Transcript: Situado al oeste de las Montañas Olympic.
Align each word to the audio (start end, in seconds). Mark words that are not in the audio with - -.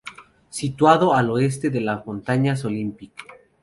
Situado 0.49 1.13
al 1.13 1.29
oeste 1.29 1.69
de 1.69 1.79
las 1.79 2.03
Montañas 2.07 2.65
Olympic. 2.65 3.13